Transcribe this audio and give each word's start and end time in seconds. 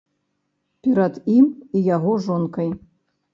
Перад 0.87 1.19
ім 1.35 1.45
і 1.77 1.83
яго 1.89 2.17
жонкай. 2.29 2.73